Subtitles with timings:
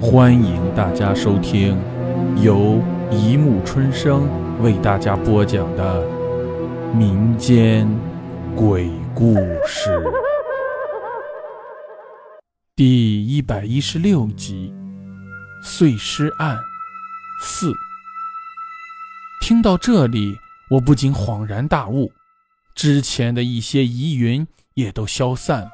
[0.00, 1.76] 欢迎大家收听
[2.40, 4.28] 由一木春生
[4.62, 6.06] 为大家播讲的
[6.94, 7.88] 民间
[8.54, 9.34] 鬼故
[9.66, 10.00] 事
[12.76, 14.72] 第一百一十六集
[15.66, 16.56] 《碎尸案
[17.40, 17.72] 四》。
[19.40, 20.38] 听到这里，
[20.70, 22.12] 我不禁恍然大悟，
[22.72, 25.70] 之前的一些疑云也都消散了。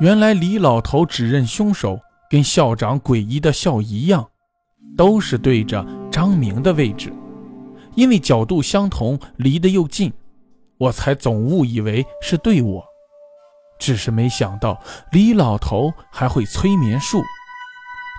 [0.00, 1.98] 原来李老头指认凶手。
[2.30, 4.28] 跟校长诡异的笑一样，
[4.96, 7.12] 都是对着张明的位置，
[7.94, 10.12] 因为角度相同，离得又近，
[10.76, 12.84] 我才总误以为是对我。
[13.78, 14.78] 只是没想到
[15.12, 17.22] 李老头还会催眠术，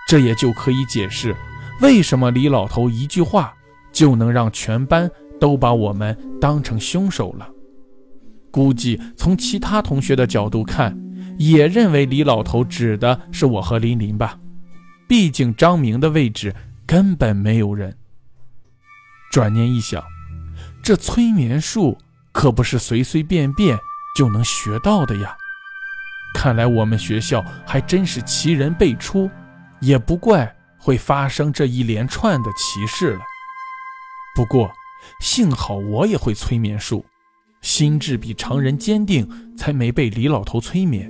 [0.07, 1.35] 这也就可以解释
[1.81, 3.53] 为什么李老头一句话
[3.91, 7.47] 就能让全班都把我们当成凶手了。
[8.49, 11.08] 估计从其他同学的角度看。
[11.39, 14.37] 也认为李老头指的是我和林林吧，
[15.07, 16.53] 毕竟张明的位置
[16.85, 17.97] 根本没有人。
[19.31, 20.03] 转念一想，
[20.83, 21.97] 这催眠术
[22.33, 23.77] 可不是随随便便
[24.17, 25.33] 就能学到的呀。
[26.35, 29.31] 看来我们学校还真是奇人辈出，
[29.79, 33.21] 也不怪会发生这一连串的奇事了。
[34.35, 34.69] 不过
[35.21, 37.05] 幸好我也会催眠术，
[37.61, 41.09] 心智比常人坚定，才没被李老头催眠。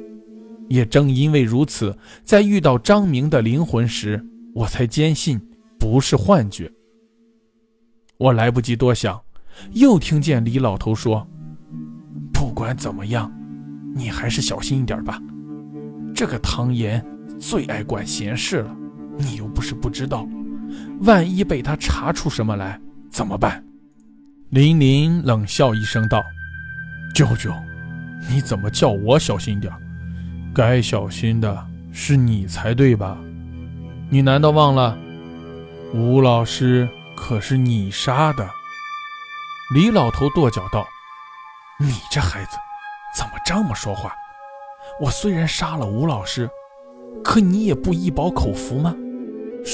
[0.69, 5.39] 也正因为如此，在遇到张明的灵魂时，我才坚信
[5.79, 6.71] 不是幻觉。
[8.17, 9.19] 我来不及多想，
[9.71, 11.27] 又听见李老头说
[12.31, 13.31] ：“不管怎么样，
[13.95, 15.19] 你还是小心一点吧。
[16.13, 17.03] 这个唐岩
[17.39, 18.75] 最爱管闲事了，
[19.17, 20.27] 你又不是不知道，
[21.01, 23.63] 万一被他查出什么来怎么办？”
[24.51, 26.21] 林林冷笑一声道
[27.15, 27.51] ：“舅舅，
[28.29, 29.73] 你怎么叫我小心一点？”
[30.53, 33.17] 该小心的是你才对吧？
[34.09, 34.97] 你难道忘了，
[35.93, 38.49] 吴老师可是你杀的？
[39.75, 40.87] 李老头跺脚道
[41.79, 42.57] ：“你这孩子
[43.15, 44.11] 怎么这么说话？
[44.99, 46.49] 我虽然杀了吴老师，
[47.23, 48.95] 可你也不一饱口福吗？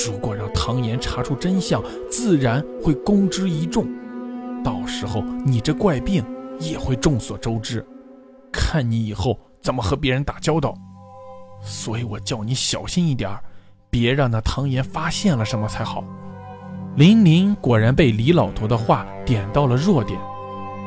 [0.05, 3.87] 如果让唐岩查出真相，自然会公之于众，
[4.61, 6.23] 到时候你这怪病
[6.59, 7.83] 也会众所周知。
[8.51, 10.75] 看你以后。”怎么和别人打交道？
[11.63, 13.35] 所以我叫你小心一点
[13.89, 16.03] 别让那唐岩发现了什么才好。
[16.95, 20.19] 林林果然被李老头的话点到了弱点，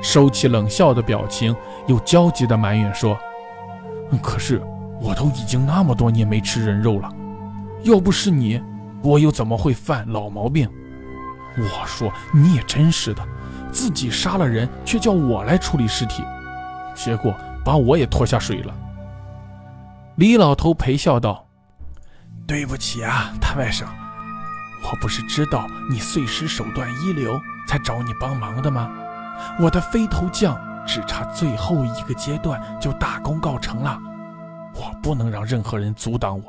[0.01, 1.57] 收起冷笑的表情，
[1.89, 3.19] 又焦急地埋怨说
[4.23, 4.63] ：“可是
[5.01, 7.13] 我都已经那么多年没吃人肉了，
[7.83, 8.63] 要不是你，
[9.03, 10.71] 我又怎么会犯老毛病？
[11.57, 13.27] 我说你也真是的，
[13.73, 16.23] 自己杀了人，却叫我来处理尸体，
[16.95, 17.35] 结果……”
[17.69, 18.75] 把我也拖下水了。
[20.17, 21.47] 李老头陪笑道
[22.49, 23.85] ：“对不起啊，谭外甥，
[24.85, 28.91] 我不是知道你碎尸手段一流，才找你帮忙的吗？
[29.61, 34.01] 我的飞头匠只差最后一个阶段就大功告成了，
[34.75, 36.45] 我不能让任何人阻挡我。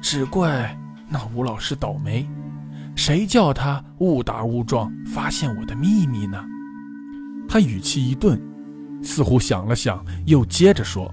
[0.00, 0.74] 只怪
[1.06, 2.26] 那吴老师倒霉，
[2.96, 6.42] 谁叫他误打误撞发现我的秘密呢？”
[7.46, 8.40] 他语气一顿。
[9.04, 11.12] 似乎想了想，又接着说：“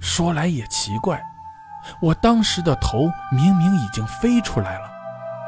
[0.00, 1.22] 说来也奇怪，
[2.00, 4.90] 我当时的头明明已经飞出来了，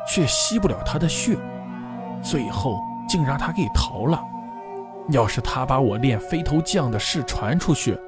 [0.07, 1.37] 却吸不了他的血，
[2.23, 4.23] 最后竟让他给逃了。
[5.09, 7.99] 要是他把我练飞头匠的事传出去，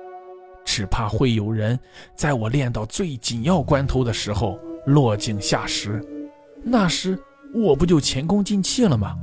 [0.64, 1.78] 只怕会有人
[2.14, 6.04] 在我练到最紧要关头的时候落井下石，
[6.62, 7.18] 那时
[7.54, 9.16] 我不就前功尽弃了吗？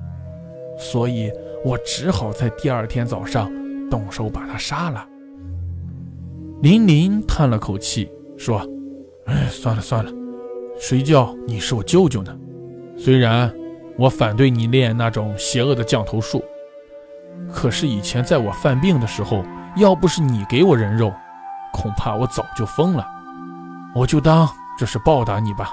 [0.77, 1.31] 所以
[1.63, 3.49] 我只好在第二天早上。”
[3.89, 5.05] 动手把他杀了。
[6.61, 8.65] 林林叹了口气说
[9.27, 10.11] ：“哎，算了算了，
[10.79, 12.37] 谁叫你是我舅舅呢？
[12.97, 13.53] 虽然
[13.97, 16.43] 我反对你练那种邪恶的降头术，
[17.49, 19.45] 可是以前在我犯病的时候，
[19.77, 21.13] 要不是你给我人肉，
[21.71, 23.07] 恐怕我早就疯了。
[23.95, 25.71] 我就当这是报答你吧。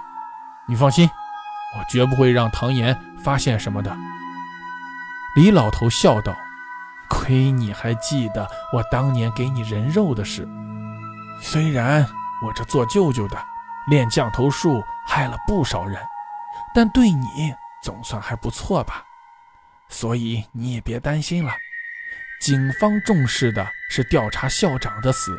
[0.68, 1.08] 你放心，
[1.76, 3.92] 我绝不会让唐岩发现什么的。”
[5.36, 6.32] 李老头笑道。
[7.08, 10.46] 亏你还记得我当年给你人肉的事，
[11.40, 12.06] 虽然
[12.44, 13.36] 我这做舅舅的
[13.88, 16.00] 练降头术害了不少人，
[16.74, 19.04] 但对你总算还不错吧？
[19.88, 21.52] 所以你也别担心了。
[22.40, 25.38] 警方重视的是调查校长的死，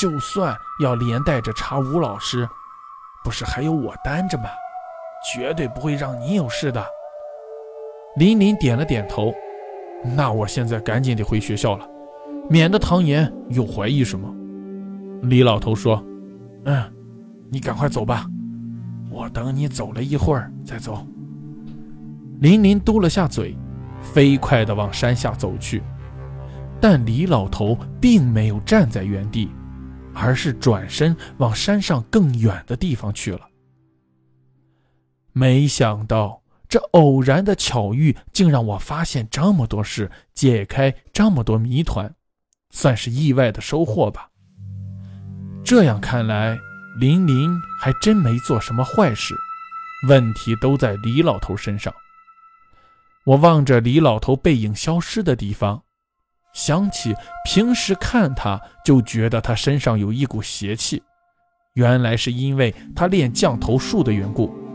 [0.00, 2.48] 就算要连带着查吴老师，
[3.24, 4.50] 不是还有我担着吗？
[5.32, 6.84] 绝对不会让你有事的。
[8.16, 9.32] 林林点了点头。
[10.04, 11.88] 那我现在赶紧得回学校了，
[12.48, 14.32] 免得唐岩又怀疑什么。
[15.22, 16.02] 李老头说
[16.64, 16.82] ：“嗯，
[17.50, 18.26] 你赶快走吧，
[19.10, 21.06] 我等你走了一会儿再走。
[22.40, 23.56] 林林嘟了下嘴，
[24.00, 25.82] 飞快地往山下走去。
[26.80, 29.50] 但李老头并没有站在原地，
[30.14, 33.40] 而是转身往山上更远的地方去了。
[35.32, 42.14] 没想到这偶然的巧遇，竟让我发现这么多事，解开这么多谜团，
[42.70, 44.28] 算是意外的收获吧。
[45.64, 46.58] 这样看来，
[47.00, 47.50] 林林
[47.80, 49.34] 还真没做什么坏事，
[50.08, 51.92] 问题都在李老头身上。
[53.24, 55.82] 我望着李老头背影消失的地方，
[56.52, 57.14] 想起
[57.46, 61.02] 平时看他就觉得他身上有一股邪气，
[61.74, 64.67] 原来是因为他练降头术的缘故。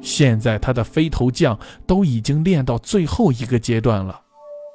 [0.00, 4.20] 现在他的飞头降都已经练到最后一个阶段了，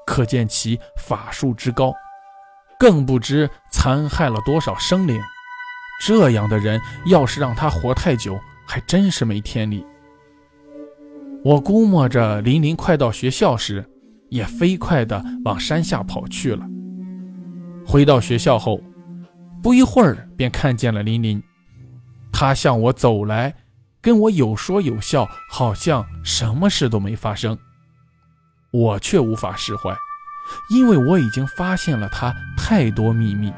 [0.05, 1.93] 可见其法术之高，
[2.79, 5.19] 更不知残害了多少生灵。
[6.05, 8.37] 这样的人要是让他活太久，
[8.67, 9.85] 还真是没天理。
[11.43, 13.85] 我估摸着林林快到学校时，
[14.29, 16.65] 也飞快地往山下跑去了。
[17.85, 18.81] 回到学校后，
[19.63, 21.41] 不一会儿便看见了林林，
[22.33, 23.53] 他向我走来，
[24.05, 27.57] 跟我有说有笑，好像什么事都没发生。
[28.69, 29.97] 我却无法释怀，
[30.69, 33.51] 因为我已经发现了他太多秘密。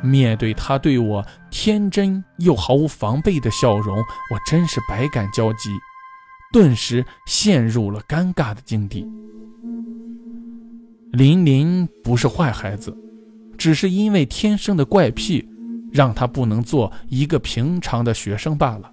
[0.00, 5.70] 面对他对我天真又毫无防备的笑容，我真是百感交集。
[6.52, 9.04] 顿时陷入了尴尬的境地。
[11.10, 12.96] 林林不是坏孩子，
[13.58, 15.44] 只是因为天生的怪癖，
[15.90, 18.92] 让他不能做一个平常的学生罢了。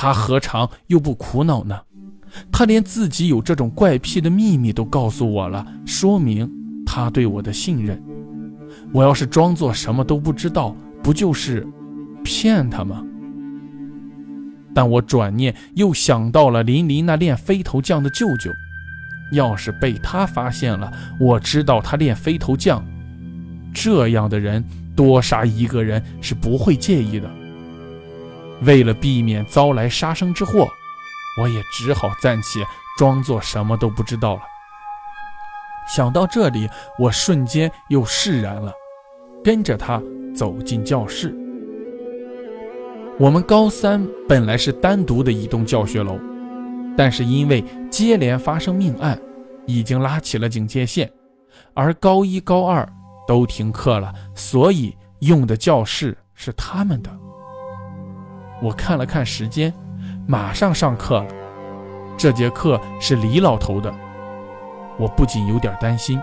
[0.00, 1.76] 他何尝又不苦恼呢？
[2.52, 6.48] 他连自己有这种怪癖的秘密都告诉我了，说明
[6.86, 8.00] 他对我的信任。
[8.92, 11.66] 我要是装作什么都不知道，不就是
[12.22, 13.04] 骗他吗？
[14.72, 18.52] 但我转念又想到了林林那练飞头降的舅舅，
[19.32, 22.86] 要是被他发现了，我知道他练飞头降，
[23.74, 24.64] 这样的人
[24.94, 27.28] 多杀一个人是不会介意的。
[28.62, 30.68] 为了避免遭来杀生之祸，
[31.40, 32.64] 我也只好暂且
[32.96, 34.42] 装作什么都不知道了。
[35.94, 36.68] 想到这里，
[36.98, 38.72] 我瞬间又释然了，
[39.42, 40.02] 跟着他
[40.34, 41.34] 走进教室。
[43.18, 46.18] 我们高三本来是单独的一栋教学楼，
[46.96, 49.18] 但是因为接连发生命案，
[49.66, 51.10] 已经拉起了警戒线，
[51.74, 52.86] 而高一、高二
[53.26, 57.10] 都停课了，所以用的教室是他们的。
[58.60, 59.72] 我看了看时间，
[60.26, 61.26] 马上上课了。
[62.16, 63.94] 这节课是李老头的，
[64.98, 66.20] 我不仅有点担心，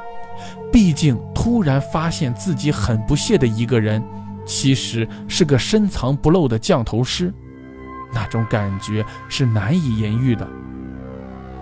[0.72, 4.04] 毕竟突然发现自己很不屑的一个人。
[4.46, 7.34] 其实是个深藏不露的降头师，
[8.14, 10.48] 那种感觉是难以言喻的。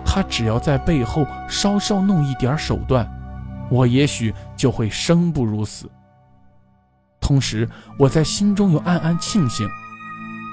[0.04, 3.10] 他只要在背后稍稍弄一点手段，
[3.70, 5.90] 我也许就会生不如死。
[7.22, 7.66] 同时，
[7.98, 9.66] 我在心中又暗暗庆幸，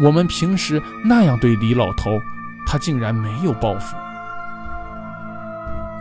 [0.01, 2.19] 我们平时那样对李老头，
[2.65, 3.95] 他竟然没有报复。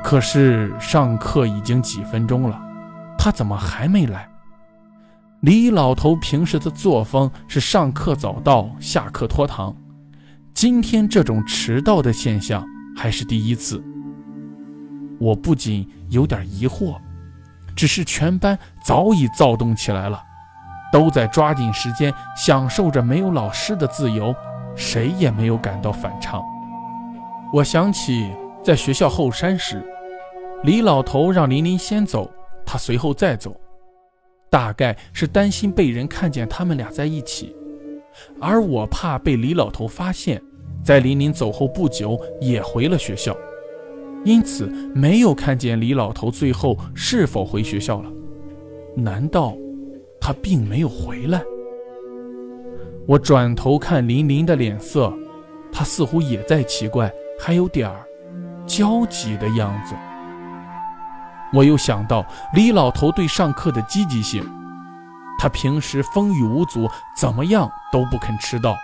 [0.02, 2.58] 可是上课已经几分钟了，
[3.18, 4.26] 他怎么还没来？
[5.40, 9.76] 李老头平时的作风是上课早到，下课拖堂。
[10.54, 12.66] 今天这种迟到的现象
[12.96, 13.82] 还是第一次。
[15.18, 16.96] 我不仅有点疑惑，
[17.76, 20.22] 只是全班早已躁动起来了，
[20.92, 24.34] 都在抓紧时间享受着没有老师的自由，
[24.74, 26.42] 谁也没有感到反常。
[27.52, 28.30] 我想起
[28.62, 29.82] 在学校后山时，
[30.62, 32.30] 李老头让琳琳先走，
[32.64, 33.54] 他随后再走。
[34.48, 37.54] 大概是担心被人看见他们俩在一起，
[38.40, 40.42] 而我怕被李老头发现，
[40.82, 43.36] 在林林走后不久也回了学校，
[44.24, 48.10] 因此没有看见李老头最后是否回学校了。
[48.96, 49.54] 难道
[50.20, 51.42] 他并没有回来？
[53.06, 55.12] 我转头看林林的脸色，
[55.72, 57.10] 他似乎也在奇怪，
[57.40, 58.04] 还有点儿
[58.66, 59.94] 焦急的样子。
[61.52, 62.24] 我又想到
[62.54, 64.44] 李老头对上课的积极性，
[65.40, 68.76] 他平时风雨无阻，怎么样都不肯迟到，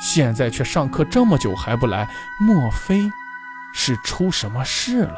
[0.00, 2.08] 现在却上课这么久还不来，
[2.40, 3.10] 莫非
[3.74, 5.16] 是出什么事了？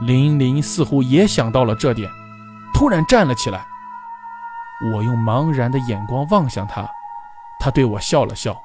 [0.00, 2.10] 林林似乎也想到了这点，
[2.72, 3.66] 突然站了起来。
[4.92, 6.88] 我用茫然的眼光望向他，
[7.58, 8.56] 他对我笑了笑，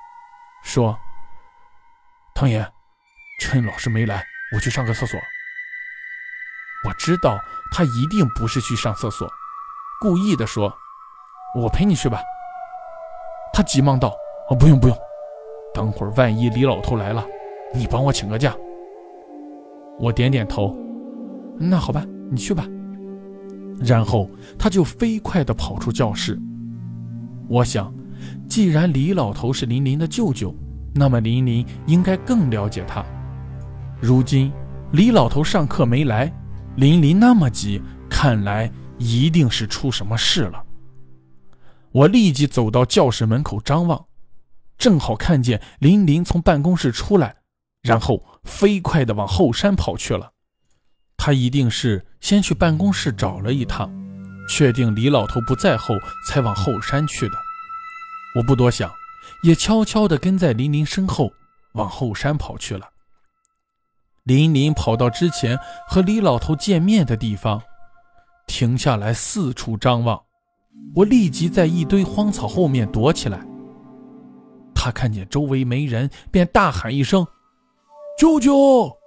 [0.61, 0.97] 说
[2.35, 2.69] ：“唐岩，
[3.39, 5.19] 趁老师没来，我去上个厕所。”
[6.85, 7.39] 我知道
[7.71, 9.31] 他一定不是去上厕所，
[10.01, 10.73] 故意的说
[11.55, 12.19] ：“我陪你去吧。”
[13.53, 14.13] 他急忙道
[14.49, 14.97] ：“哦，不用不用。”
[15.73, 17.25] 等会儿万一李老头来了，
[17.73, 18.53] 你帮我请个假。
[19.99, 20.75] 我点点头，
[21.57, 22.65] 那好吧，你去吧。
[23.83, 26.39] 然后他就飞快地跑出教室。
[27.47, 27.93] 我想，
[28.47, 30.55] 既然李老头是林林的舅舅，
[30.93, 33.03] 那么林林应该更了解他。
[33.99, 34.51] 如今
[34.91, 36.31] 李老头上课没来，
[36.75, 40.63] 林林那么急，看来一定是出什么事了。
[41.91, 44.05] 我立即走到教室门口张望，
[44.77, 47.35] 正好看见林林从办公室出来，
[47.81, 50.30] 然后飞快地往后山跑去了。
[51.23, 53.87] 他一定是先去办公室找了一趟，
[54.49, 55.93] 确定李老头不在后，
[56.27, 57.35] 才往后山去的。
[58.35, 58.91] 我不多想，
[59.43, 61.31] 也悄悄地跟在琳琳身后
[61.73, 62.89] 往后山跑去了。
[64.23, 67.61] 琳琳跑到之前和李老头见面的地方，
[68.47, 70.19] 停下来四处张望。
[70.95, 73.45] 我立即在一堆荒草后面躲起来。
[74.73, 77.27] 他看见周围没人，便大喊一声
[78.17, 78.97] ：“舅舅！”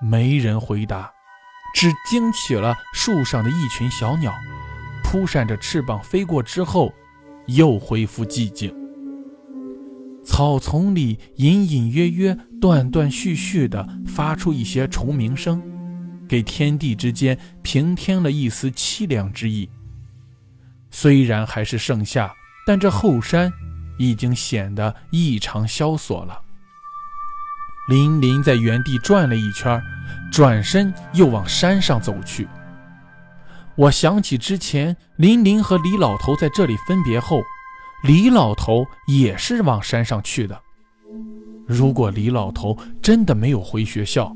[0.00, 1.10] 没人回答，
[1.74, 4.32] 只惊起了树上的一群小鸟，
[5.04, 6.92] 扑扇着翅膀飞过之后，
[7.46, 8.74] 又恢复寂静。
[10.24, 15.62] 草丛里隐隐约约、断断续续地发出一些虫鸣声，
[16.28, 19.68] 给天地之间平添了一丝凄凉之意。
[20.90, 22.32] 虽然还是盛夏，
[22.66, 23.52] 但这后山
[23.98, 26.40] 已经显得异常萧索了。
[27.90, 29.82] 林林在原地转了一圈，
[30.30, 32.46] 转身又往山上走去。
[33.74, 37.42] 我想起之前林林和李老头在这里分别后，
[38.04, 40.56] 李老头也是往山上去的。
[41.66, 44.32] 如果李老头真的没有回学校，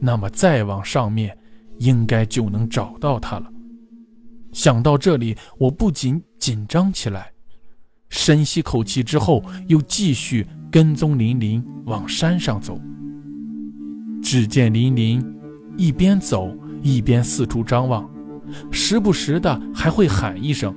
[0.00, 1.38] 那么再往上面，
[1.78, 3.46] 应该就能找到他了。
[4.50, 7.30] 想到这里，我不禁紧张起来。
[8.08, 10.44] 深吸口气之后，又继续。
[10.76, 12.78] 跟踪林林往山上走，
[14.22, 15.24] 只见林林
[15.78, 18.06] 一边走一边四处张望，
[18.70, 20.76] 时不时的还会喊一声。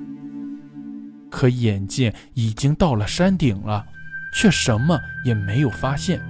[1.29, 3.85] 可眼见已经到了山顶了，
[4.33, 6.21] 却什么也没有发现。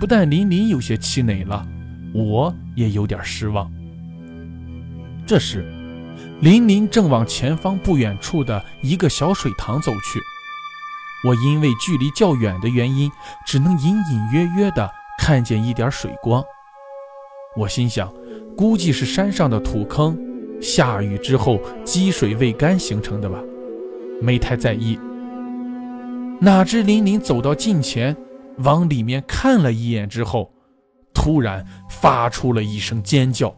[0.00, 1.64] 不但林林有些气馁了，
[2.12, 3.70] 我也有点失望。
[5.24, 5.64] 这时，
[6.40, 10.18] 林林正往前方不远处的一个小水塘走去。
[11.24, 13.10] 我因为距离较远的原因，
[13.46, 16.44] 只能隐隐约约地看见一点水光。
[17.56, 18.12] 我心想，
[18.56, 20.18] 估计是山上的土坑，
[20.60, 23.38] 下雨之后积水未干形成的吧，
[24.20, 24.98] 没太在意。
[26.40, 28.14] 哪知林林走到近前，
[28.58, 30.52] 往里面看了一眼之后，
[31.14, 33.54] 突然发出了一声尖叫。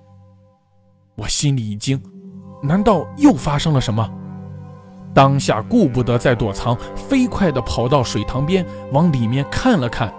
[1.16, 2.00] 我心里一惊，
[2.62, 4.08] 难道又发生了什么？
[5.16, 10.12] 当下顾不得再躲藏，飞快地跑到水塘边，往里面看了看，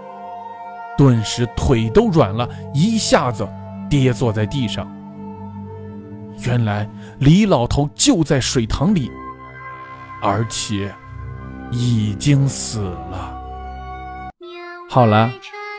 [0.96, 3.48] 顿时腿都软了，一下子
[3.88, 4.92] 跌坐在地上。
[6.40, 6.90] 原来
[7.20, 9.08] 李老头就在水塘里，
[10.20, 10.92] 而且
[11.70, 13.38] 已经死了。
[14.90, 15.30] 好了，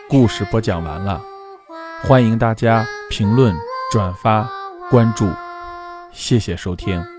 [0.08, 1.22] 故事播讲完了，
[2.04, 3.54] 欢迎大家评论、
[3.92, 4.50] 转发、
[4.90, 5.30] 关注，
[6.14, 7.19] 谢谢收听。